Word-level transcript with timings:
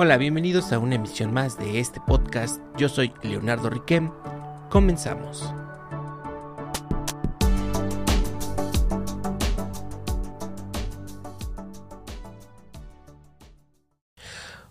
Hola, 0.00 0.16
bienvenidos 0.16 0.72
a 0.72 0.78
una 0.78 0.94
emisión 0.94 1.32
más 1.32 1.58
de 1.58 1.80
este 1.80 2.00
podcast. 2.00 2.62
Yo 2.76 2.88
soy 2.88 3.12
Leonardo 3.24 3.68
Riquem. 3.68 4.12
Comenzamos. 4.70 5.52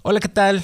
Hola, 0.02 0.21
¿qué 0.21 0.30
tal? 0.30 0.64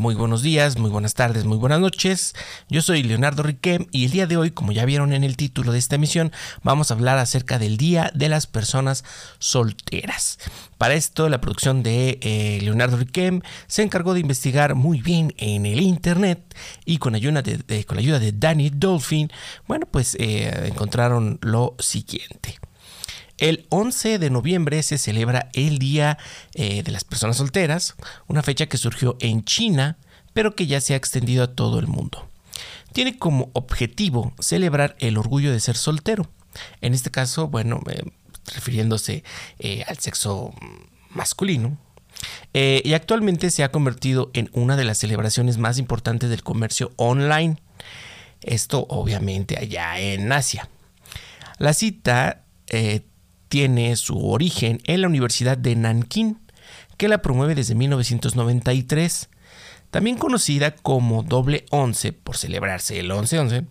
Muy 0.00 0.14
buenos 0.14 0.40
días, 0.40 0.78
muy 0.78 0.88
buenas 0.88 1.12
tardes, 1.12 1.44
muy 1.44 1.58
buenas 1.58 1.78
noches. 1.78 2.34
Yo 2.70 2.80
soy 2.80 3.02
Leonardo 3.02 3.42
Riquem 3.42 3.84
y 3.92 4.06
el 4.06 4.10
día 4.10 4.26
de 4.26 4.38
hoy, 4.38 4.50
como 4.50 4.72
ya 4.72 4.86
vieron 4.86 5.12
en 5.12 5.24
el 5.24 5.36
título 5.36 5.72
de 5.72 5.78
esta 5.78 5.96
emisión, 5.96 6.32
vamos 6.62 6.90
a 6.90 6.94
hablar 6.94 7.18
acerca 7.18 7.58
del 7.58 7.76
Día 7.76 8.10
de 8.14 8.30
las 8.30 8.46
Personas 8.46 9.04
Solteras. 9.40 10.38
Para 10.78 10.94
esto, 10.94 11.28
la 11.28 11.42
producción 11.42 11.82
de 11.82 12.18
eh, 12.22 12.60
Leonardo 12.62 12.96
Riquem 12.96 13.42
se 13.66 13.82
encargó 13.82 14.14
de 14.14 14.20
investigar 14.20 14.74
muy 14.74 15.02
bien 15.02 15.34
en 15.36 15.66
el 15.66 15.82
Internet 15.82 16.56
y 16.86 16.96
con, 16.96 17.14
ayuda 17.14 17.42
de, 17.42 17.84
con 17.84 17.98
la 17.98 18.00
ayuda 18.00 18.18
de 18.20 18.32
Danny 18.32 18.70
Dolphin, 18.70 19.30
bueno, 19.68 19.84
pues 19.84 20.16
eh, 20.18 20.62
encontraron 20.64 21.38
lo 21.42 21.76
siguiente. 21.78 22.58
El 23.40 23.66
11 23.70 24.18
de 24.18 24.28
noviembre 24.28 24.82
se 24.82 24.98
celebra 24.98 25.48
el 25.54 25.78
Día 25.78 26.18
eh, 26.54 26.82
de 26.82 26.92
las 26.92 27.04
Personas 27.04 27.38
Solteras, 27.38 27.96
una 28.28 28.42
fecha 28.42 28.66
que 28.66 28.76
surgió 28.76 29.16
en 29.18 29.44
China, 29.44 29.96
pero 30.34 30.54
que 30.54 30.66
ya 30.66 30.82
se 30.82 30.92
ha 30.92 30.98
extendido 30.98 31.42
a 31.42 31.54
todo 31.54 31.78
el 31.78 31.86
mundo. 31.86 32.28
Tiene 32.92 33.18
como 33.18 33.50
objetivo 33.54 34.34
celebrar 34.40 34.94
el 34.98 35.16
orgullo 35.16 35.52
de 35.52 35.60
ser 35.60 35.78
soltero. 35.78 36.28
En 36.82 36.92
este 36.92 37.10
caso, 37.10 37.48
bueno, 37.48 37.80
eh, 37.90 38.02
refiriéndose 38.54 39.24
eh, 39.58 39.84
al 39.88 39.98
sexo 39.98 40.52
masculino, 41.08 41.78
y 42.52 42.92
actualmente 42.92 43.50
se 43.50 43.64
ha 43.64 43.70
convertido 43.70 44.30
en 44.34 44.50
una 44.52 44.76
de 44.76 44.84
las 44.84 44.98
celebraciones 44.98 45.56
más 45.56 45.78
importantes 45.78 46.28
del 46.28 46.42
comercio 46.42 46.92
online. 46.96 47.56
Esto 48.42 48.84
obviamente 48.90 49.56
allá 49.56 49.98
en 49.98 50.30
Asia. 50.30 50.68
La 51.56 51.72
cita 51.72 52.44
tiene 53.50 53.94
su 53.96 54.30
origen 54.30 54.80
en 54.84 55.02
la 55.02 55.08
Universidad 55.08 55.58
de 55.58 55.76
Nankín, 55.76 56.38
que 56.96 57.08
la 57.08 57.20
promueve 57.20 57.54
desde 57.54 57.74
1993. 57.74 59.28
También 59.90 60.16
conocida 60.16 60.70
como 60.76 61.24
doble 61.24 61.66
11 61.70 62.12
por 62.12 62.38
celebrarse 62.38 63.00
el 63.00 63.10
11-11, 63.10 63.66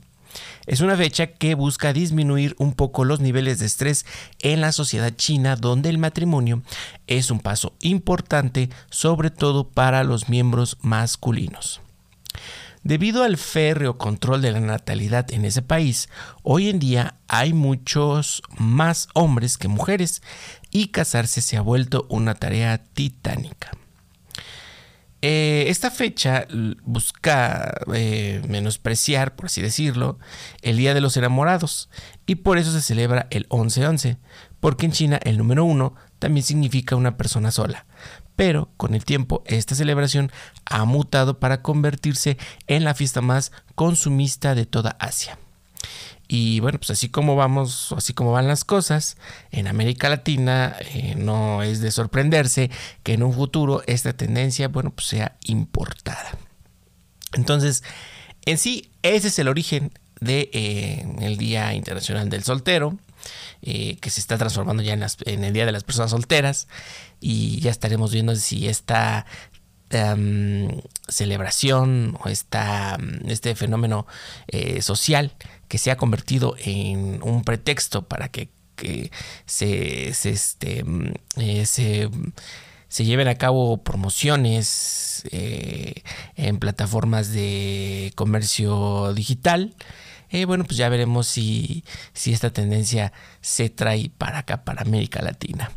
es 0.67 0.81
una 0.81 0.95
fecha 0.95 1.27
que 1.27 1.55
busca 1.55 1.93
disminuir 1.93 2.55
un 2.59 2.73
poco 2.73 3.05
los 3.05 3.21
niveles 3.21 3.59
de 3.59 3.65
estrés 3.65 4.05
en 4.39 4.61
la 4.61 4.71
sociedad 4.71 5.15
china 5.15 5.55
donde 5.55 5.89
el 5.89 5.97
matrimonio 5.97 6.61
es 7.07 7.31
un 7.31 7.39
paso 7.39 7.73
importante 7.79 8.69
sobre 8.91 9.31
todo 9.31 9.69
para 9.69 10.03
los 10.03 10.29
miembros 10.29 10.77
masculinos. 10.81 11.81
Debido 12.83 13.23
al 13.23 13.37
férreo 13.37 13.97
control 13.97 14.41
de 14.41 14.51
la 14.51 14.61
natalidad 14.61 15.31
en 15.31 15.43
ese 15.43 15.61
país, 15.61 16.09
hoy 16.43 16.69
en 16.69 16.79
día 16.79 17.15
hay 17.27 17.53
muchos 17.53 18.41
más 18.57 19.09
hombres 19.13 19.57
que 19.57 19.67
mujeres 19.67 20.21
y 20.71 20.87
casarse 20.87 21.41
se 21.41 21.57
ha 21.57 21.61
vuelto 21.61 22.05
una 22.09 22.35
tarea 22.35 22.77
titánica. 22.77 23.71
Eh, 25.21 25.65
esta 25.67 25.91
fecha 25.91 26.47
busca 26.85 27.81
eh, 27.93 28.41
menospreciar, 28.47 29.35
por 29.35 29.47
así 29.47 29.61
decirlo, 29.61 30.17
el 30.61 30.77
Día 30.77 30.93
de 30.93 31.01
los 31.01 31.17
Enamorados 31.17 31.89
y 32.25 32.35
por 32.35 32.57
eso 32.57 32.71
se 32.71 32.81
celebra 32.81 33.27
el 33.29 33.47
11-11, 33.49 34.17
porque 34.61 34.85
en 34.85 34.93
China 34.93 35.19
el 35.23 35.37
número 35.37 35.65
uno 35.65 35.93
también 36.19 36.45
significa 36.45 36.95
una 36.95 37.17
persona 37.17 37.51
sola, 37.51 37.85
pero 38.39 38.69
con 38.77 38.95
el 38.95 39.03
tiempo 39.03 39.43
esta 39.47 39.75
celebración 39.75 40.31
ha 40.63 40.85
mutado 40.85 41.39
para 41.39 41.61
convertirse 41.61 42.37
en 42.67 42.85
la 42.85 42.93
fiesta 42.93 43.19
más 43.19 43.51
consumista 43.75 44.55
de 44.55 44.65
toda 44.65 44.91
Asia. 44.91 45.37
Y 46.29 46.61
bueno, 46.61 46.77
pues 46.77 46.89
así 46.91 47.09
como 47.09 47.35
vamos, 47.35 47.93
así 47.97 48.13
como 48.13 48.31
van 48.31 48.47
las 48.47 48.63
cosas, 48.63 49.17
en 49.51 49.67
América 49.67 50.07
Latina 50.07 50.73
eh, 50.79 51.15
no 51.17 51.63
es 51.63 51.81
de 51.81 51.91
sorprenderse 51.91 52.71
que 53.03 53.11
en 53.11 53.23
un 53.23 53.33
futuro 53.33 53.83
esta 53.87 54.13
tendencia, 54.13 54.69
bueno, 54.69 54.91
pues 54.91 55.07
sea 55.07 55.35
importada. 55.43 56.37
Entonces, 57.33 57.83
en 58.45 58.57
sí, 58.57 58.89
ese 59.01 59.27
es 59.27 59.39
el 59.39 59.49
origen 59.49 59.91
del 60.21 60.49
de, 60.49 60.49
eh, 60.53 61.35
Día 61.37 61.73
Internacional 61.73 62.29
del 62.29 62.45
Soltero. 62.45 62.97
Eh, 63.61 63.97
que 63.99 64.09
se 64.09 64.21
está 64.21 64.37
transformando 64.37 64.81
ya 64.83 64.93
en, 64.93 65.43
el 65.43 65.53
Día 65.53 65.65
de 65.65 65.71
las 65.71 65.83
Personas 65.83 66.11
Solteras 66.11 66.67
y 67.19 67.59
ya 67.59 67.71
estaremos 67.71 68.11
viendo 68.13 68.33
si 68.35 68.67
esta 68.69 69.25
em, 69.89 70.81
celebración 71.07 72.17
o 72.23 72.29
esta, 72.29 72.97
este 73.27 73.55
fenómeno 73.55 74.07
eh, 74.47 74.81
social 74.81 75.33
que 75.67 75.77
se 75.77 75.91
ha 75.91 75.97
convertido 75.97 76.55
en 76.57 77.21
un 77.21 77.43
pretexto 77.43 78.07
para 78.07 78.29
que, 78.29 78.49
se, 79.45 80.13
se, 80.13 80.29
este, 80.29 80.85
eh, 81.35 81.65
se, 81.65 82.09
se, 82.87 83.03
lleven 83.03 83.27
a 83.27 83.35
cabo 83.35 83.83
promociones 83.83 85.27
en 85.33 86.59
plataformas 86.59 87.33
de 87.33 88.13
comercio 88.15 89.13
digital 89.13 89.75
eh, 90.31 90.45
bueno, 90.45 90.63
pues 90.63 90.77
ya 90.77 90.89
veremos 90.89 91.27
si, 91.27 91.83
si 92.13 92.33
esta 92.33 92.51
tendencia 92.51 93.13
se 93.41 93.69
trae 93.69 94.11
para 94.17 94.39
acá, 94.39 94.63
para 94.63 94.81
América 94.81 95.21
Latina. 95.21 95.71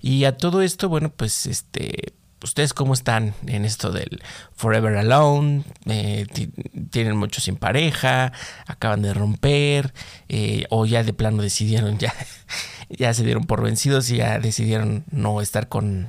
Y 0.00 0.24
a 0.24 0.36
todo 0.36 0.62
esto, 0.62 0.88
bueno, 0.88 1.10
pues 1.10 1.46
este, 1.46 2.14
¿Ustedes 2.42 2.72
cómo 2.72 2.94
están 2.94 3.34
en 3.46 3.64
esto 3.64 3.90
del 3.90 4.22
Forever 4.54 4.96
Alone? 4.96 5.64
Eh, 5.86 6.26
¿Tienen 6.90 7.16
mucho 7.16 7.40
sin 7.40 7.56
pareja? 7.56 8.32
¿Acaban 8.66 9.02
de 9.02 9.12
romper? 9.12 9.92
Eh, 10.28 10.64
¿O 10.70 10.86
ya 10.86 11.02
de 11.02 11.12
plano 11.12 11.42
decidieron 11.42 11.98
ya 11.98 12.14
ya 12.88 13.12
se 13.12 13.24
dieron 13.24 13.44
por 13.44 13.62
vencidos 13.62 14.10
y 14.10 14.18
ya 14.18 14.38
decidieron 14.38 15.04
no 15.10 15.40
estar 15.40 15.68
con, 15.68 16.08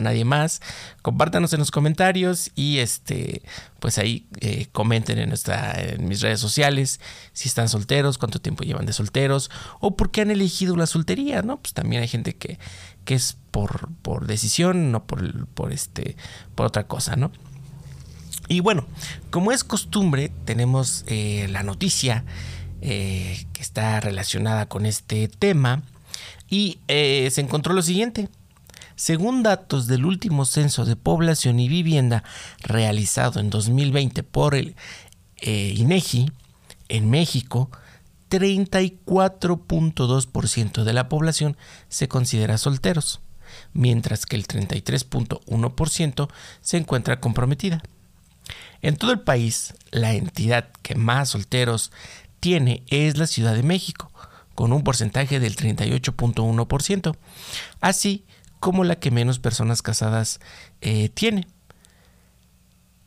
nadie 0.00 0.24
más. 0.24 0.60
Compártanos 1.02 1.52
en 1.52 1.58
los 1.58 1.70
comentarios 1.70 2.50
y 2.54 2.78
este, 2.78 3.42
pues 3.78 3.98
ahí 3.98 4.26
eh, 4.40 4.66
comenten 4.72 5.18
en, 5.18 5.28
nuestra, 5.28 5.72
en 5.72 6.08
mis 6.08 6.20
redes 6.20 6.40
sociales 6.40 7.00
si 7.32 7.48
están 7.48 7.68
solteros, 7.68 8.16
cuánto 8.16 8.40
tiempo 8.40 8.64
llevan 8.64 8.86
de 8.86 8.92
solteros 8.92 9.50
o 9.80 9.96
por 9.96 10.10
qué 10.10 10.22
han 10.22 10.30
elegido 10.30 10.76
la 10.76 10.86
soltería, 10.86 11.42
¿no? 11.42 11.60
Pues 11.60 11.74
también 11.74 12.02
hay 12.02 12.08
gente 12.08 12.36
que, 12.36 12.58
que 13.08 13.14
es 13.14 13.38
por, 13.52 13.88
por 14.02 14.26
decisión, 14.26 14.92
no 14.92 15.06
por, 15.06 15.46
por, 15.46 15.72
este, 15.72 16.14
por 16.54 16.66
otra 16.66 16.86
cosa, 16.86 17.16
¿no? 17.16 17.32
Y 18.48 18.60
bueno, 18.60 18.86
como 19.30 19.50
es 19.50 19.64
costumbre, 19.64 20.30
tenemos 20.44 21.06
eh, 21.06 21.46
la 21.48 21.62
noticia 21.62 22.26
eh, 22.82 23.46
que 23.54 23.62
está 23.62 23.98
relacionada 24.00 24.68
con 24.68 24.84
este 24.84 25.26
tema 25.26 25.84
y 26.50 26.80
eh, 26.86 27.30
se 27.32 27.40
encontró 27.40 27.72
lo 27.72 27.80
siguiente. 27.80 28.28
Según 28.94 29.42
datos 29.42 29.86
del 29.86 30.04
último 30.04 30.44
censo 30.44 30.84
de 30.84 30.94
población 30.94 31.60
y 31.60 31.68
vivienda 31.70 32.24
realizado 32.60 33.40
en 33.40 33.48
2020 33.48 34.22
por 34.22 34.54
el 34.54 34.76
INEGI, 35.40 36.30
en 36.90 37.08
México, 37.08 37.70
34.2% 38.30 40.84
de 40.84 40.92
la 40.92 41.08
población 41.08 41.56
se 41.88 42.06
considera 42.08 42.58
solteros, 42.58 43.22
mientras 43.72 44.26
que 44.26 44.36
el 44.36 44.46
33.1% 44.46 46.28
se 46.60 46.76
encuentra 46.76 47.20
comprometida. 47.20 47.82
En 48.80 48.96
todo 48.96 49.12
el 49.12 49.20
país, 49.20 49.74
la 49.90 50.14
entidad 50.14 50.70
que 50.82 50.94
más 50.94 51.30
solteros 51.30 51.90
tiene 52.40 52.82
es 52.88 53.18
la 53.18 53.26
Ciudad 53.26 53.54
de 53.54 53.62
México, 53.62 54.10
con 54.54 54.72
un 54.72 54.84
porcentaje 54.84 55.40
del 55.40 55.56
38.1%, 55.56 57.16
así 57.80 58.24
como 58.60 58.84
la 58.84 58.96
que 58.96 59.10
menos 59.10 59.38
personas 59.38 59.82
casadas 59.82 60.40
eh, 60.80 61.08
tiene 61.10 61.46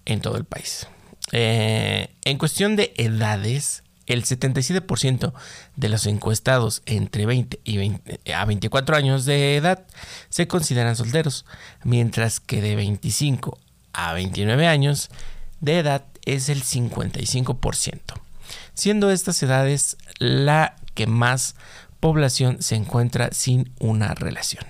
en 0.06 0.22
todo 0.22 0.38
el 0.38 0.46
país. 0.46 0.88
Eh, 1.32 2.14
en 2.24 2.38
cuestión 2.38 2.76
de 2.76 2.94
edades, 2.98 3.84
el 4.14 4.24
77% 4.24 5.34
de 5.76 5.90
los 5.90 6.06
encuestados 6.06 6.82
entre 6.86 7.26
20 7.26 7.60
y 7.64 7.78
20, 7.78 8.34
a 8.34 8.46
24 8.46 8.96
años 8.96 9.26
de 9.26 9.56
edad 9.56 9.86
se 10.30 10.48
consideran 10.48 10.96
solteros, 10.96 11.46
mientras 11.84 12.40
que 12.40 12.62
de 12.62 12.76
25 12.76 13.58
a 13.94 14.14
29 14.14 14.68
años 14.68 15.10
de 15.60 15.80
edad 15.80 16.06
es 16.26 16.50
el 16.50 16.64
55%, 16.64 18.00
siendo 18.74 19.10
estas 19.12 19.42
edades 19.44 19.98
la 20.18 20.76
que 20.94 21.08
más 21.08 21.56
población 22.00 22.62
se 22.62 22.76
encuentra 22.76 23.30
sin 23.32 23.72
una 23.80 24.14
relación. 24.14 24.66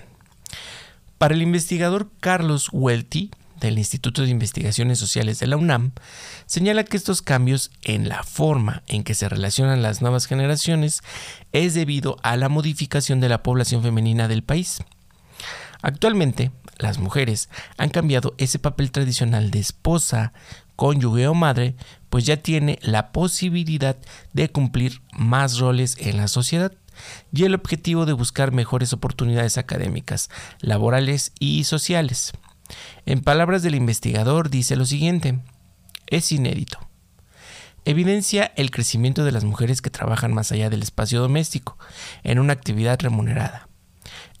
Para 1.18 1.34
el 1.34 1.42
investigador 1.42 2.10
Carlos 2.20 2.68
Welty, 2.72 3.30
del 3.66 3.78
Instituto 3.78 4.22
de 4.22 4.30
Investigaciones 4.30 4.98
Sociales 4.98 5.38
de 5.38 5.46
la 5.46 5.56
UNAM, 5.56 5.92
señala 6.46 6.84
que 6.84 6.96
estos 6.96 7.22
cambios 7.22 7.70
en 7.82 8.08
la 8.08 8.22
forma 8.22 8.82
en 8.86 9.04
que 9.04 9.14
se 9.14 9.28
relacionan 9.28 9.82
las 9.82 10.02
nuevas 10.02 10.26
generaciones 10.26 11.02
es 11.52 11.74
debido 11.74 12.16
a 12.22 12.36
la 12.36 12.48
modificación 12.48 13.20
de 13.20 13.28
la 13.28 13.42
población 13.42 13.82
femenina 13.82 14.28
del 14.28 14.42
país. 14.42 14.82
Actualmente, 15.82 16.52
las 16.78 16.98
mujeres 16.98 17.48
han 17.76 17.90
cambiado 17.90 18.34
ese 18.38 18.58
papel 18.58 18.90
tradicional 18.92 19.50
de 19.50 19.58
esposa, 19.58 20.32
cónyuge 20.76 21.28
o 21.28 21.34
madre, 21.34 21.74
pues 22.10 22.24
ya 22.24 22.36
tiene 22.36 22.78
la 22.82 23.12
posibilidad 23.12 23.96
de 24.32 24.48
cumplir 24.48 25.00
más 25.12 25.58
roles 25.58 25.96
en 25.98 26.16
la 26.16 26.28
sociedad 26.28 26.72
y 27.32 27.44
el 27.44 27.54
objetivo 27.54 28.06
de 28.06 28.12
buscar 28.12 28.52
mejores 28.52 28.92
oportunidades 28.92 29.58
académicas, 29.58 30.30
laborales 30.60 31.32
y 31.38 31.64
sociales. 31.64 32.32
En 33.06 33.22
palabras 33.22 33.62
del 33.62 33.74
investigador 33.74 34.50
dice 34.50 34.76
lo 34.76 34.84
siguiente, 34.84 35.40
es 36.06 36.30
inédito. 36.32 36.78
Evidencia 37.84 38.52
el 38.56 38.70
crecimiento 38.70 39.24
de 39.24 39.32
las 39.32 39.44
mujeres 39.44 39.82
que 39.82 39.90
trabajan 39.90 40.32
más 40.32 40.52
allá 40.52 40.70
del 40.70 40.82
espacio 40.82 41.20
doméstico, 41.20 41.78
en 42.22 42.38
una 42.38 42.52
actividad 42.52 43.00
remunerada. 43.00 43.68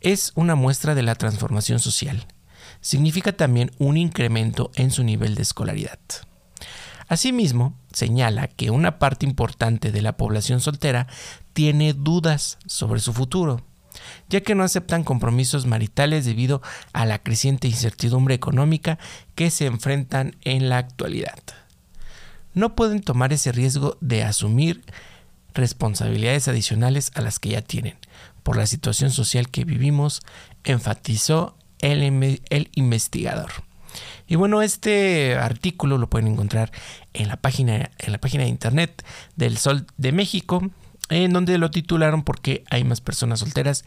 Es 0.00 0.32
una 0.36 0.54
muestra 0.54 0.94
de 0.94 1.02
la 1.02 1.16
transformación 1.16 1.80
social. 1.80 2.26
Significa 2.80 3.32
también 3.32 3.72
un 3.78 3.96
incremento 3.96 4.70
en 4.74 4.90
su 4.90 5.02
nivel 5.02 5.34
de 5.34 5.42
escolaridad. 5.42 5.98
Asimismo, 7.08 7.76
señala 7.92 8.48
que 8.48 8.70
una 8.70 8.98
parte 8.98 9.26
importante 9.26 9.92
de 9.92 10.02
la 10.02 10.16
población 10.16 10.60
soltera 10.60 11.08
tiene 11.52 11.92
dudas 11.94 12.58
sobre 12.66 13.00
su 13.00 13.12
futuro, 13.12 13.66
ya 14.28 14.40
que 14.40 14.54
no 14.54 14.64
aceptan 14.64 15.04
compromisos 15.04 15.66
maritales 15.66 16.24
debido 16.24 16.62
a 16.92 17.06
la 17.06 17.18
creciente 17.18 17.68
incertidumbre 17.68 18.34
económica 18.34 18.98
que 19.34 19.50
se 19.50 19.66
enfrentan 19.66 20.36
en 20.42 20.68
la 20.68 20.78
actualidad. 20.78 21.38
No 22.54 22.74
pueden 22.74 23.00
tomar 23.00 23.32
ese 23.32 23.52
riesgo 23.52 23.96
de 24.00 24.24
asumir 24.24 24.82
responsabilidades 25.54 26.48
adicionales 26.48 27.10
a 27.14 27.20
las 27.20 27.38
que 27.38 27.50
ya 27.50 27.62
tienen, 27.62 27.96
por 28.42 28.56
la 28.56 28.66
situación 28.66 29.10
social 29.10 29.48
que 29.48 29.64
vivimos, 29.64 30.22
enfatizó 30.64 31.56
el, 31.80 32.40
el 32.48 32.70
investigador. 32.74 33.50
Y 34.26 34.36
bueno, 34.36 34.62
este 34.62 35.34
artículo 35.34 35.98
lo 35.98 36.08
pueden 36.08 36.28
encontrar 36.28 36.72
en 37.12 37.28
la 37.28 37.36
página, 37.36 37.90
en 37.98 38.12
la 38.12 38.18
página 38.18 38.44
de 38.44 38.50
internet 38.50 39.04
del 39.36 39.58
Sol 39.58 39.86
de 39.98 40.12
México, 40.12 40.70
en 41.12 41.32
donde 41.32 41.58
lo 41.58 41.70
titularon 41.70 42.22
porque 42.22 42.64
hay 42.70 42.84
más 42.84 43.00
personas 43.00 43.40
solteras 43.40 43.84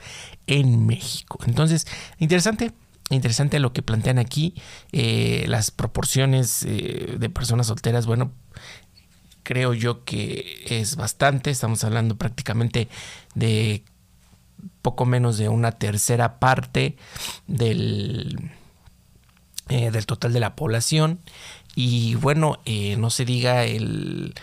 en 0.47 0.85
México. 0.85 1.39
Entonces, 1.45 1.87
interesante, 2.19 2.71
interesante 3.09 3.59
lo 3.59 3.73
que 3.73 3.81
plantean 3.81 4.19
aquí, 4.19 4.55
eh, 4.91 5.45
las 5.47 5.71
proporciones 5.71 6.63
eh, 6.63 7.15
de 7.17 7.29
personas 7.29 7.67
solteras, 7.67 8.05
bueno, 8.05 8.31
creo 9.43 9.73
yo 9.73 10.03
que 10.03 10.65
es 10.69 10.95
bastante, 10.95 11.51
estamos 11.51 11.83
hablando 11.83 12.15
prácticamente 12.15 12.87
de 13.33 13.83
poco 14.81 15.05
menos 15.05 15.37
de 15.37 15.49
una 15.49 15.71
tercera 15.73 16.39
parte 16.39 16.95
del, 17.47 18.51
eh, 19.69 19.91
del 19.91 20.05
total 20.05 20.33
de 20.33 20.39
la 20.39 20.55
población. 20.55 21.19
Y 21.77 22.15
bueno, 22.15 22.61
no 22.97 23.09
se 23.09 23.25
diga 23.25 23.65
el 23.65 24.33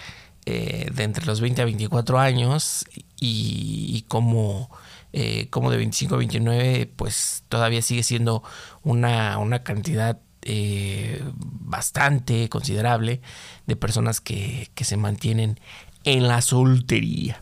eh, 0.44 0.90
de 0.92 1.04
entre 1.04 1.24
los 1.24 1.40
20 1.40 1.62
a 1.62 1.64
24 1.66 2.18
años 2.18 2.84
y, 3.20 4.04
como, 4.08 4.68
eh, 5.12 5.48
como 5.50 5.70
de 5.70 5.76
25 5.76 6.16
a 6.16 6.18
29 6.18 6.90
pues 6.96 7.44
todavía 7.48 7.80
sigue 7.80 8.02
siendo 8.02 8.42
una, 8.82 9.38
una 9.38 9.62
cantidad 9.62 10.18
eh, 10.42 11.22
bastante 11.32 12.48
considerable 12.48 13.20
de 13.68 13.76
personas 13.76 14.20
que, 14.20 14.68
que, 14.74 14.82
se 14.82 14.96
mantienen 14.96 15.60
en 16.02 16.26
la 16.26 16.42
soltería. 16.42 17.38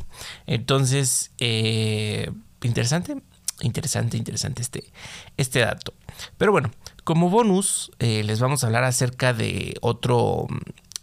Entonces, 0.47 1.33
interesante, 2.61 3.17
interesante, 3.63 4.19
interesante 4.19 4.61
este, 4.61 4.93
este 5.39 5.61
dato. 5.61 5.95
Pero 6.37 6.53
bueno, 6.53 6.71
como 7.05 7.31
bonus, 7.31 7.93
les 7.99 8.41
vamos 8.41 8.63
a 8.63 8.67
hablar 8.67 8.85
acerca 8.85 9.33
de 9.33 9.79
otro... 9.81 10.47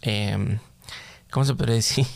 Em, 0.02 0.60
¿cómo 1.30 1.44
se 1.44 1.54
puede 1.54 1.74
decir? 1.74 2.06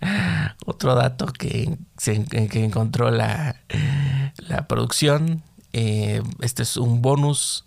Otro 0.66 0.94
dato 0.94 1.26
que, 1.26 1.78
que 1.98 2.64
encontró 2.64 3.10
la, 3.10 3.60
la 4.36 4.66
producción. 4.66 5.42
Eh, 5.72 6.22
este 6.40 6.62
es 6.62 6.76
un 6.76 7.02
bonus 7.02 7.64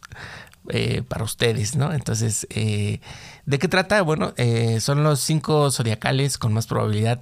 eh, 0.69 1.01
para 1.07 1.23
ustedes, 1.23 1.75
¿no? 1.75 1.93
Entonces, 1.93 2.47
eh, 2.49 3.01
¿de 3.45 3.59
qué 3.59 3.67
trata? 3.67 4.01
Bueno, 4.01 4.33
son 4.79 5.03
los 5.03 5.19
cinco 5.19 5.71
zodiacales 5.71 6.37
con 6.37 6.53
más 6.53 6.67
probabilidad 6.67 7.21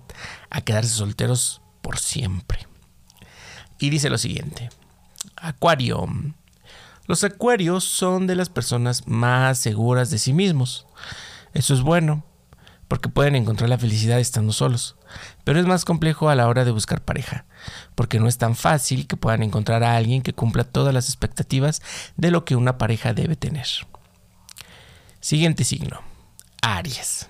a 0.50 0.62
quedarse 0.62 0.90
solteros 0.90 1.62
por 1.82 1.98
siempre. 1.98 2.68
Y 3.80 3.90
dice 3.90 4.10
lo 4.10 4.18
siguiente. 4.18 4.70
Acuario. 5.38 6.08
Los 7.08 7.24
acuarios 7.24 7.84
son 7.84 8.26
de 8.26 8.36
las 8.36 8.50
personas 8.50 9.08
más 9.08 9.60
seguras 9.60 10.10
de 10.10 10.18
sí 10.18 10.34
mismos. 10.34 10.88
Eso 11.54 11.74
es 11.74 11.82
bueno 11.82 12.24
porque 12.88 13.10
pueden 13.10 13.36
encontrar 13.36 13.70
la 13.70 13.78
felicidad 13.78 14.20
estando 14.20 14.54
solos. 14.54 14.96
Pero 15.44 15.60
es 15.60 15.66
más 15.66 15.86
complejo 15.86 16.30
a 16.30 16.36
la 16.36 16.48
hora 16.48 16.66
de 16.66 16.72
buscar 16.72 17.04
pareja, 17.04 17.46
porque 17.96 18.20
no 18.20 18.28
es 18.28 18.38
tan 18.38 18.56
fácil 18.56 19.08
que 19.08 19.18
puedan 19.18 19.44
encontrar 19.44 19.84
a 19.84 19.96
alguien 19.96 20.22
que 20.22 20.34
cumpla 20.34 20.64
todas 20.64 20.94
las 20.94 21.08
expectativas 21.10 21.82
de 22.18 22.32
lo 22.32 22.46
que 22.46 22.56
una 22.56 22.78
pareja 22.78 23.14
debe 23.14 23.36
tener. 23.36 23.68
Siguiente 25.20 25.64
signo. 25.64 26.02
Aries. 26.62 27.28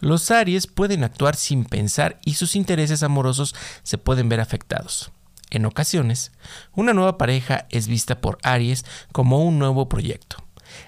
Los 0.00 0.30
Aries 0.30 0.66
pueden 0.66 1.04
actuar 1.04 1.36
sin 1.36 1.64
pensar 1.64 2.18
y 2.24 2.34
sus 2.34 2.56
intereses 2.56 3.02
amorosos 3.02 3.54
se 3.82 3.98
pueden 3.98 4.28
ver 4.28 4.40
afectados. 4.40 5.12
En 5.50 5.66
ocasiones, 5.66 6.32
una 6.72 6.94
nueva 6.94 7.18
pareja 7.18 7.66
es 7.70 7.88
vista 7.88 8.20
por 8.20 8.38
Aries 8.42 8.84
como 9.12 9.44
un 9.44 9.58
nuevo 9.58 9.88
proyecto, 9.88 10.36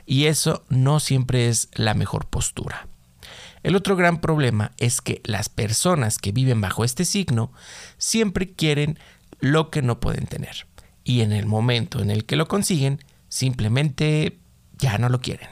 y 0.07 0.27
eso 0.27 0.65
no 0.69 1.01
siempre 1.01 1.49
es 1.49 1.69
la 1.75 1.95
mejor 1.95 2.27
postura. 2.27 2.87
El 3.63 3.77
otro 3.77 3.97
gran 3.97 4.21
problema 4.21 4.73
es 4.79 5.01
que 5.01 5.21
las 5.25 5.49
personas 5.49 6.19
que 6.19 6.33
viven 6.33 6.61
bajo 6.61 6.85
este 6.85 7.05
signo 7.05 7.53
siempre 7.97 8.53
quieren 8.53 8.99
lo 9.41 9.71
que 9.71 9.83
no 9.83 10.01
pueden 10.01 10.27
tener. 10.27 10.67
Y 11.05 11.21
en 11.21 11.33
el 11.33 11.47
momento 11.47 12.01
en 12.01 12.11
el 12.11 12.25
que 12.25 12.37
lo 12.37 12.49
consiguen, 12.49 13.05
simplemente 13.29 14.39
ya 14.79 14.99
no 14.99 15.09
lo 15.09 15.21
quieren. 15.21 15.49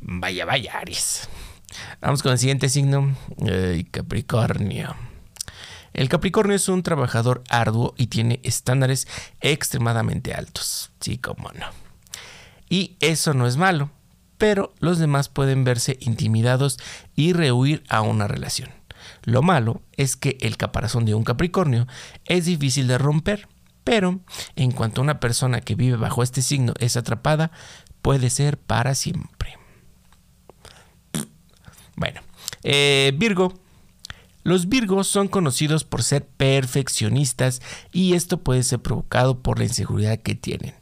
Vaya, 0.00 0.44
vaya, 0.44 0.78
Aries. 0.78 1.28
Vamos 2.00 2.22
con 2.22 2.32
el 2.32 2.38
siguiente 2.38 2.68
signo, 2.68 3.16
Capricornio. 3.90 4.96
El 5.92 6.08
Capricornio 6.08 6.54
es 6.54 6.68
un 6.68 6.82
trabajador 6.82 7.42
arduo 7.48 7.94
y 7.96 8.06
tiene 8.06 8.40
estándares 8.44 9.08
extremadamente 9.40 10.32
altos. 10.32 10.92
Sí, 11.00 11.18
como 11.18 11.50
no. 11.52 11.66
Y 12.68 12.96
eso 13.00 13.34
no 13.34 13.46
es 13.46 13.56
malo 13.56 13.90
pero 14.38 14.72
los 14.78 14.98
demás 14.98 15.28
pueden 15.28 15.64
verse 15.64 15.98
intimidados 16.00 16.78
y 17.14 17.32
rehuir 17.32 17.82
a 17.88 18.00
una 18.00 18.28
relación. 18.28 18.70
Lo 19.24 19.42
malo 19.42 19.82
es 19.96 20.16
que 20.16 20.38
el 20.40 20.56
caparazón 20.56 21.04
de 21.04 21.14
un 21.14 21.24
Capricornio 21.24 21.86
es 22.24 22.46
difícil 22.46 22.86
de 22.86 22.98
romper, 22.98 23.48
pero 23.84 24.20
en 24.56 24.72
cuanto 24.72 25.02
una 25.02 25.20
persona 25.20 25.60
que 25.60 25.74
vive 25.74 25.96
bajo 25.96 26.22
este 26.22 26.42
signo 26.42 26.74
es 26.78 26.96
atrapada, 26.96 27.50
puede 28.00 28.30
ser 28.30 28.58
para 28.58 28.94
siempre. 28.94 29.58
Bueno, 31.96 32.20
eh, 32.62 33.12
Virgo. 33.16 33.52
Los 34.44 34.68
Virgos 34.68 35.08
son 35.08 35.28
conocidos 35.28 35.84
por 35.84 36.02
ser 36.02 36.26
perfeccionistas 36.26 37.60
y 37.92 38.14
esto 38.14 38.42
puede 38.42 38.62
ser 38.62 38.78
provocado 38.78 39.42
por 39.42 39.58
la 39.58 39.66
inseguridad 39.66 40.20
que 40.20 40.34
tienen 40.34 40.74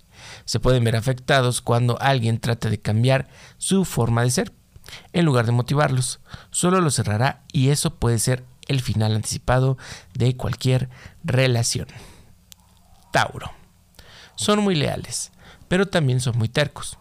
se 0.44 0.60
pueden 0.60 0.84
ver 0.84 0.96
afectados 0.96 1.60
cuando 1.60 2.00
alguien 2.00 2.38
trata 2.38 2.70
de 2.70 2.80
cambiar 2.80 3.28
su 3.58 3.84
forma 3.84 4.22
de 4.22 4.30
ser. 4.30 4.52
En 5.12 5.24
lugar 5.24 5.46
de 5.46 5.52
motivarlos, 5.52 6.20
solo 6.50 6.80
los 6.80 6.94
cerrará 6.94 7.42
y 7.52 7.70
eso 7.70 7.94
puede 7.94 8.18
ser 8.18 8.44
el 8.68 8.80
final 8.80 9.14
anticipado 9.14 9.78
de 10.14 10.36
cualquier 10.36 10.88
relación. 11.24 11.88
Tauro. 13.12 13.52
Son 14.36 14.60
muy 14.60 14.74
leales, 14.74 15.32
pero 15.68 15.86
también 15.86 16.20
son 16.20 16.36
muy 16.38 16.48
tercos. 16.48 16.98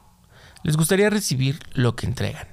Les 0.63 0.77
gustaría 0.77 1.09
recibir 1.09 1.59
lo 1.73 1.95
que 1.95 2.05
entregan, 2.05 2.47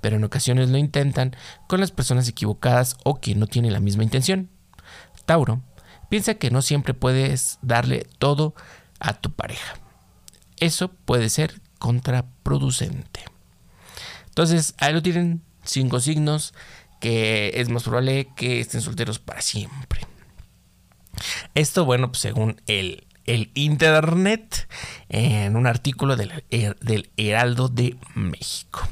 pero 0.00 0.16
en 0.16 0.24
ocasiones 0.24 0.70
lo 0.70 0.78
intentan 0.78 1.36
con 1.66 1.80
las 1.80 1.92
personas 1.92 2.28
equivocadas 2.28 2.96
o 3.04 3.20
que 3.20 3.34
no 3.34 3.46
tienen 3.46 3.72
la 3.72 3.80
misma 3.80 4.02
intención. 4.02 4.50
Tauro 5.24 5.62
piensa 6.10 6.34
que 6.34 6.50
no 6.50 6.62
siempre 6.62 6.92
puedes 6.92 7.58
darle 7.62 8.06
todo 8.18 8.54
a 9.00 9.14
tu 9.14 9.32
pareja 9.32 9.74
eso 10.58 10.88
puede 10.88 11.28
ser 11.30 11.60
contraproducente. 11.78 13.20
Entonces, 14.26 14.74
ahí 14.78 14.92
lo 14.92 15.02
tienen, 15.02 15.42
cinco 15.64 16.00
signos 16.00 16.54
que 17.00 17.52
es 17.54 17.68
más 17.68 17.82
probable 17.82 18.28
que 18.34 18.60
estén 18.60 18.80
solteros 18.80 19.18
para 19.18 19.42
siempre. 19.42 20.00
Esto, 21.54 21.84
bueno, 21.84 22.08
pues 22.08 22.20
según 22.20 22.60
el, 22.66 23.06
el 23.26 23.50
Internet, 23.54 24.68
en 25.08 25.56
un 25.56 25.66
artículo 25.66 26.16
del, 26.16 26.44
del 26.50 27.10
Heraldo 27.16 27.68
de 27.68 27.96
México. 28.14 28.88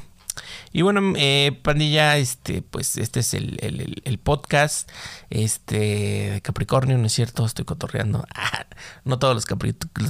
Y 0.72 0.82
bueno, 0.82 1.12
eh, 1.16 1.58
pandilla, 1.62 2.16
este, 2.16 2.62
pues 2.62 2.96
este 2.96 3.20
es 3.20 3.34
el, 3.34 4.20
podcast 4.22 4.90
este, 5.28 6.30
de 6.30 6.40
Capricornio, 6.40 6.96
¿no 6.96 7.06
es 7.06 7.12
cierto? 7.12 7.44
Estoy 7.44 7.64
cotorreando. 7.64 8.24
Ah, 8.34 8.66
no 9.04 9.18
todos, 9.18 9.34
los, 9.34 9.44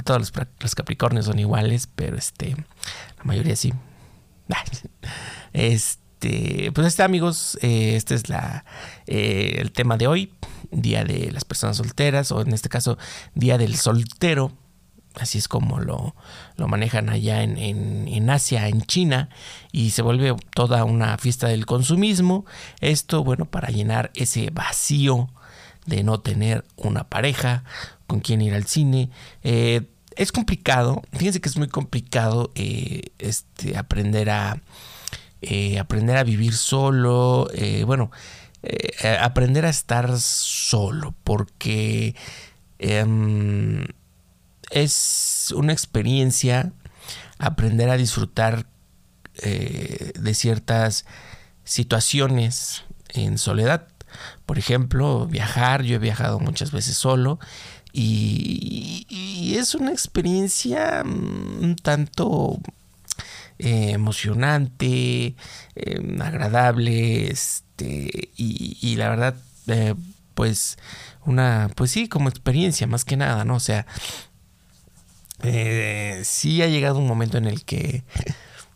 todos 0.04 0.32
los, 0.60 0.74
Capricornios 0.74 1.26
son 1.26 1.38
iguales, 1.38 1.88
pero 1.94 2.16
este, 2.16 2.56
la 3.18 3.24
mayoría 3.24 3.56
sí. 3.56 3.72
Este, 5.52 6.70
pues 6.72 6.86
este 6.86 7.02
amigos, 7.02 7.58
eh, 7.62 7.96
este 7.96 8.14
es 8.14 8.28
la, 8.28 8.64
eh, 9.06 9.56
el 9.58 9.72
tema 9.72 9.96
de 9.96 10.06
hoy, 10.06 10.32
Día 10.70 11.04
de 11.04 11.30
las 11.32 11.44
Personas 11.44 11.76
Solteras, 11.76 12.32
o 12.32 12.40
en 12.40 12.52
este 12.54 12.68
caso, 12.68 12.96
Día 13.34 13.58
del 13.58 13.76
Soltero 13.76 14.52
así 15.20 15.38
es 15.38 15.48
como 15.48 15.80
lo, 15.80 16.14
lo 16.56 16.68
manejan 16.68 17.08
allá 17.08 17.42
en, 17.42 17.58
en, 17.58 18.30
Asia, 18.30 18.68
en 18.68 18.82
China, 18.82 19.28
y 19.72 19.90
se 19.90 20.02
vuelve 20.02 20.34
toda 20.54 20.84
una 20.84 21.18
fiesta 21.18 21.48
del 21.48 21.66
consumismo. 21.66 22.44
Esto, 22.80 23.24
bueno, 23.24 23.46
para 23.46 23.68
llenar 23.68 24.10
ese 24.14 24.50
vacío 24.50 25.28
de 25.86 26.02
no 26.02 26.20
tener 26.20 26.64
una 26.76 27.04
pareja 27.04 27.64
con 28.06 28.20
quien 28.20 28.40
ir 28.40 28.54
al 28.54 28.66
cine. 28.66 29.10
Eh, 29.42 29.82
es 30.16 30.32
complicado, 30.32 31.02
fíjense 31.12 31.40
que 31.40 31.48
es 31.48 31.56
muy 31.56 31.68
complicado 31.68 32.52
eh, 32.54 33.02
este, 33.18 33.78
aprender 33.78 34.30
a 34.30 34.60
eh, 35.40 35.78
aprender 35.78 36.16
a 36.18 36.22
vivir 36.22 36.54
solo, 36.54 37.48
bueno, 37.86 38.12
aprender 39.20 39.64
a 39.66 39.70
estar 39.70 40.20
solo, 40.20 41.14
porque 41.24 42.14
em, 42.78 43.84
es 44.72 45.52
una 45.56 45.72
experiencia 45.72 46.72
aprender 47.38 47.90
a 47.90 47.96
disfrutar 47.96 48.66
eh, 49.42 50.12
de 50.18 50.34
ciertas 50.34 51.04
situaciones 51.64 52.84
en 53.10 53.38
soledad. 53.38 53.88
Por 54.46 54.58
ejemplo, 54.58 55.26
viajar, 55.26 55.82
yo 55.82 55.96
he 55.96 55.98
viajado 55.98 56.38
muchas 56.38 56.70
veces 56.72 56.96
solo 56.96 57.38
y, 57.92 59.54
es 59.56 59.74
una 59.74 59.92
experiencia 59.92 61.04
mm, 61.04 61.62
un 61.62 61.76
tanto 61.76 62.58
eh, 63.58 63.90
emocionante, 63.90 65.36
em, 65.74 66.20
agradable, 66.20 67.30
este, 67.30 68.30
y, 68.36 68.96
la 68.96 69.10
verdad, 69.10 69.36
eh, 69.68 69.94
pues 70.34 70.78
una, 71.26 71.70
pues 71.76 71.90
sí, 71.90 72.08
como 72.08 72.28
experiencia 72.28 72.86
más 72.86 73.04
que 73.04 73.16
nada, 73.16 73.44
¿no? 73.44 73.56
O 73.56 73.60
sea, 73.60 73.86
eh, 75.42 76.20
sí 76.24 76.62
ha 76.62 76.66
llegado 76.66 76.98
un 76.98 77.06
momento 77.06 77.38
en 77.38 77.46
el 77.46 77.64
que 77.64 78.04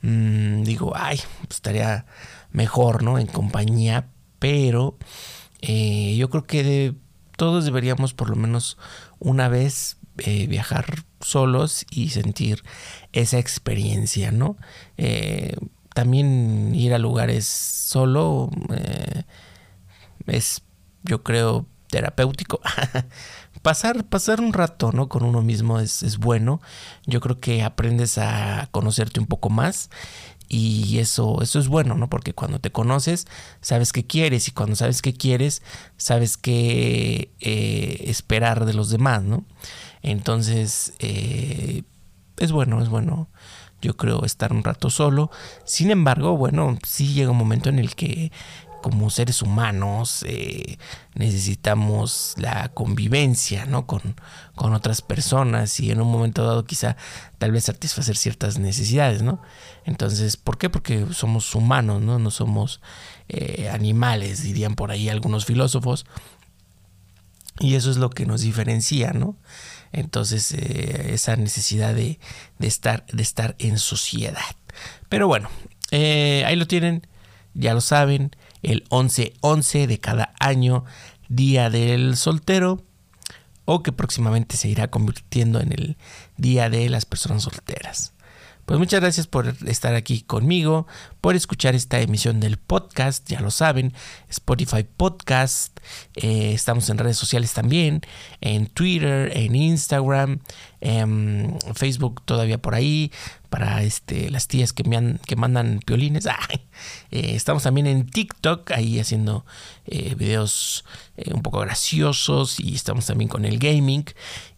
mm, 0.03 0.63
digo, 0.63 0.93
ay, 0.95 1.21
pues 1.47 1.57
estaría 1.57 2.07
mejor, 2.51 3.03
¿no? 3.03 3.19
En 3.19 3.27
compañía, 3.27 4.09
pero 4.39 4.99
eh, 5.61 6.17
yo 6.17 6.31
creo 6.31 6.45
que 6.45 6.95
todos 7.37 7.65
deberíamos 7.65 8.15
por 8.15 8.31
lo 8.31 8.37
menos 8.37 8.79
una 9.19 9.49
vez 9.49 9.99
eh, 10.19 10.47
viajar 10.47 11.05
solos 11.21 11.85
y 11.91 12.11
sentir 12.11 12.63
esa 13.13 13.39
experiencia, 13.39 14.33
¿no? 14.33 14.57
también 15.95 16.75
ir 16.75 16.93
a 16.93 16.99
lugares 16.99 17.47
solo 17.47 18.51
es, 20.27 20.63
yo 21.05 21.23
creo, 21.23 21.67
terapéutico. 21.89 22.61
pasar, 23.67 24.05
pasar 24.05 24.41
un 24.41 24.53
rato 24.53 24.93
¿no? 24.93 25.09
con 25.09 25.25
uno 25.25 25.43
mismo 25.43 25.81
es, 25.81 26.19
bueno. 26.19 26.61
Yo 27.05 27.21
creo 27.21 27.41
que 27.41 27.65
aprendes 27.65 28.17
a 28.17 28.69
conocerte 28.71 29.19
un 29.19 29.27
poco 29.27 29.51
más 29.51 29.91
y 30.49 30.99
eso, 30.99 31.43
eso 31.43 31.59
es 31.59 31.67
bueno, 31.67 31.97
¿no? 31.97 32.09
Porque 32.09 32.33
cuando 32.33 32.61
te 32.61 32.71
conoces, 32.71 33.27
sabes 33.61 33.93
qué 33.93 34.07
quieres 34.07 34.47
y 34.47 34.53
cuando 34.53 34.77
sabes 34.77 35.03
qué 35.03 35.15
quieres, 35.15 35.63
sabes 35.97 36.37
qué 36.37 37.33
eh, 37.41 38.05
esperar 38.07 38.67
de 38.67 38.75
los 38.75 38.89
demás, 38.89 39.25
¿no? 39.25 39.45
Entonces, 40.01 40.93
eh, 41.01 41.83
es 42.37 42.53
bueno, 42.53 42.81
es 42.81 42.89
bueno. 42.89 43.29
Yo 43.83 43.97
creo 43.97 44.25
estar 44.25 44.53
un 44.53 44.63
rato 44.63 44.91
solo. 44.91 45.33
Sin 45.65 45.91
embargo, 45.91 46.37
bueno, 46.37 46.79
sí 46.87 47.15
llega 47.15 47.33
un 47.33 47.37
momento 47.37 47.69
en 47.69 47.81
el 47.81 47.97
que 47.97 48.31
como 48.87 49.11
seres 49.11 49.43
humanos 49.43 50.25
eh, 50.29 50.79
necesitamos 51.17 52.35
la 52.37 52.69
convivencia 52.69 53.67
¿no? 53.67 53.85
con, 53.85 54.15
con, 54.55 54.75
otras 54.75 55.03
personas 55.03 55.81
y 55.81 55.91
en 55.91 56.01
un 56.01 56.07
momento 56.07 56.47
dado 56.47 56.65
quizá 56.65 56.97
tal 57.39 57.51
vez 57.51 57.65
satisfacer 57.65 58.17
ciertas 58.17 58.61
necesidades, 58.61 59.23
¿no? 59.23 59.43
Entonces, 59.87 60.37
¿por 60.37 60.57
qué? 60.57 60.71
Porque 60.71 61.05
somos 61.13 61.53
humanos, 61.57 62.01
¿no? 62.01 62.21
No 62.21 62.31
somos 62.31 62.81
eh, 63.29 63.69
animales, 63.73 64.45
dirían 64.45 64.77
por 64.77 64.93
ahí 64.93 65.09
algunos 65.09 65.47
filósofos. 65.47 66.07
Y 67.59 67.75
eso 67.75 67.91
es 67.91 67.97
lo 67.97 68.11
que 68.11 68.25
nos 68.25 68.43
diferencia, 68.43 69.13
¿no? 69.13 69.37
Entonces, 69.91 70.53
eh, 70.53 71.11
esa 71.13 71.35
necesidad 71.35 71.93
de, 71.93 72.21
de, 72.61 72.67
estar, 72.69 73.05
de 73.07 73.23
estar 73.25 73.57
en 73.59 73.79
sociedad. 73.79 74.55
Pero 75.09 75.27
bueno, 75.27 75.49
ahí 75.91 76.55
lo 76.55 76.69
tienen, 76.69 77.05
ya 77.53 77.75
lo 77.75 77.81
saben 77.81 78.31
el 78.67 78.85
11-11 78.89 79.87
de 79.87 79.99
cada 79.99 80.35
año, 80.41 80.85
Día 81.29 81.71
del 81.71 82.17
Soltero, 82.17 82.83
o 83.65 83.83
que 83.83 83.93
próximamente 83.93 84.57
se 84.57 84.69
irá 84.69 84.89
convirtiendo 84.89 85.61
en 85.61 85.73
el 85.73 85.97
Día 86.37 86.69
de 86.69 86.89
las 86.89 87.05
Personas 87.05 87.45
Solteras. 87.45 88.13
Pues 88.65 88.81
muchas 88.81 89.01
gracias 89.01 89.29
por 89.29 89.55
estar 89.67 89.95
aquí 89.95 90.23
conmigo, 90.23 90.89
por 91.27 91.35
escuchar 91.35 91.75
esta 91.75 91.99
emisión 91.99 92.39
del 92.39 92.57
podcast, 92.57 93.29
ya 93.29 93.41
lo 93.41 93.51
saben, 93.51 93.93
Spotify 94.29 94.85
Podcast, 94.85 95.77
eh, 96.15 96.53
estamos 96.55 96.89
en 96.89 96.99
redes 96.99 97.17
sociales 97.17 97.53
también, 97.53 98.03
en 98.41 98.67
Twitter, 98.67 99.33
en 99.37 99.57
Instagram, 99.57 100.39
en 100.81 101.59
Facebook 101.75 102.23
todavía 102.25 102.59
por 102.59 102.77
ahí, 102.77 103.11
para 103.51 103.83
este, 103.83 104.31
las 104.31 104.49
tías 104.49 104.73
que, 104.73 104.85
me 104.85 105.19
que 105.27 105.37
mandan 105.37 105.81
piolines. 105.85 106.29
Eh, 107.11 107.35
estamos 107.35 107.63
también 107.63 107.87
en 107.87 108.05
TikTok, 108.05 108.71
ahí 108.73 109.01
haciendo 109.01 109.47
eh, 109.87 110.15
videos 110.15 110.85
un 111.33 111.41
poco 111.41 111.61
graciosos 111.61 112.61
y 112.61 112.75
estamos 112.75 113.07
también 113.07 113.29
con 113.29 113.47
el 113.47 113.59
gaming. 113.59 114.05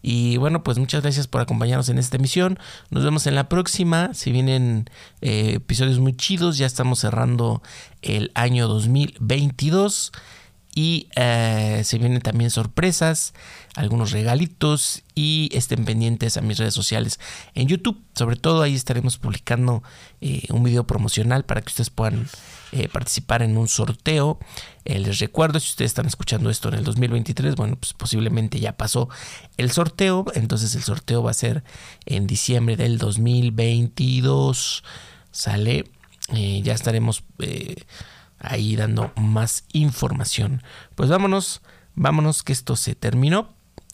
Y 0.01 0.35
bueno, 0.35 0.61
pues 0.61 0.77
muchas 0.77 1.01
gracias 1.01 1.27
por 1.27 1.39
acompañarnos 1.39 1.87
en 1.87 1.97
esta 1.97 2.17
emisión. 2.17 2.59
Nos 2.89 3.05
vemos 3.05 3.25
en 3.27 3.35
la 3.35 3.47
próxima. 3.47 4.13
Si 4.13 4.33
vienen 4.33 4.89
episodios 5.21 5.99
muy 5.99 6.13
chidos, 6.17 6.57
ya 6.59 6.67
estamos 6.67 6.99
cerrando 6.99 7.63
el 8.01 8.31
año 8.35 8.67
2022 8.67 10.11
y 10.75 11.09
eh, 11.15 11.81
se 11.83 11.97
vienen 11.97 12.21
también 12.21 12.51
sorpresas, 12.51 13.33
algunos 13.75 14.11
regalitos 14.11 15.01
y 15.15 15.49
estén 15.51 15.83
pendientes 15.83 16.37
a 16.37 16.41
mis 16.41 16.57
redes 16.57 16.73
sociales 16.73 17.19
en 17.55 17.67
YouTube. 17.67 18.01
Sobre 18.15 18.35
todo 18.35 18.61
ahí 18.61 18.75
estaremos 18.75 19.17
publicando 19.17 19.83
eh, 20.21 20.43
un 20.51 20.63
video 20.63 20.85
promocional 20.85 21.43
para 21.43 21.61
que 21.61 21.69
ustedes 21.69 21.89
puedan 21.89 22.27
eh, 22.71 22.87
participar 22.87 23.41
en 23.41 23.57
un 23.57 23.67
sorteo. 23.67 24.39
les 24.85 25.19
recuerdo, 25.19 25.59
si 25.59 25.69
ustedes 25.69 25.91
están 25.91 26.05
escuchando 26.05 26.49
esto 26.49 26.69
en 26.69 26.75
el 26.75 26.83
2023, 26.83 27.55
bueno, 27.55 27.75
pues 27.75 27.93
posiblemente 27.93 28.59
ya 28.59 28.77
pasó 28.77 29.09
el 29.57 29.71
sorteo. 29.71 30.25
Entonces 30.35 30.75
el 30.75 30.83
sorteo 30.83 31.23
va 31.23 31.31
a 31.31 31.33
ser 31.33 31.63
en 32.05 32.27
diciembre 32.27 32.77
del 32.77 32.99
2022. 32.99 34.83
Sale, 35.31 35.85
ya 36.33 36.73
estaremos 36.73 37.23
ahí 38.39 38.75
dando 38.75 39.11
más 39.15 39.65
información. 39.73 40.63
Pues 40.95 41.09
vámonos, 41.09 41.61
vámonos 41.95 42.43
que 42.43 42.53
esto 42.53 42.75
se 42.75 42.95
terminó. 42.95 43.49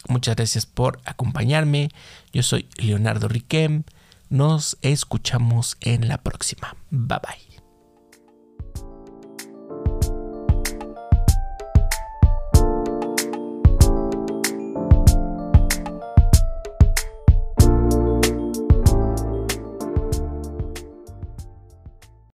Muchas 0.07 0.35
gracias 0.35 0.65
por 0.65 0.99
acompañarme. 1.05 1.89
Yo 2.31 2.43
soy 2.43 2.67
Leonardo 2.77 3.27
Riquem. 3.27 3.83
Nos 4.29 4.77
escuchamos 4.81 5.77
en 5.81 6.07
la 6.07 6.19
próxima. 6.19 6.75
Bye 6.91 7.19
bye. 7.23 7.44